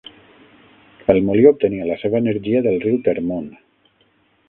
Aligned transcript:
El 1.15 1.19
molí 1.27 1.45
obtenia 1.51 1.87
la 1.91 1.99
seva 2.07 2.25
energia 2.25 2.65
del 2.71 2.83
riu 2.89 3.01
Termon. 3.11 3.51